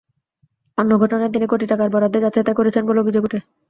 [0.77, 3.39] অন্য ঘটনায় তিনি কোটি টাকার বরাদ্দে যাচ্ছেতাই করেছেন বলে অভিযোগ ওঠে।